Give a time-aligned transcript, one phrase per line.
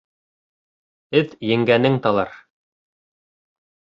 [1.19, 2.33] Эт еңгәнең талар.